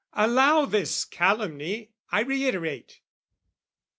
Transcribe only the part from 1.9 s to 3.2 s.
I reiterate!